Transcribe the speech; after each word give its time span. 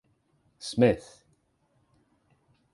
Smith? 0.57 1.25